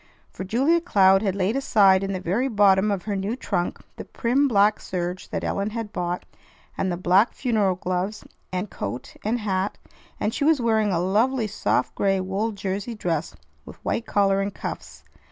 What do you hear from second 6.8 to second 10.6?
the black funeral gloves and coat and hat; and she was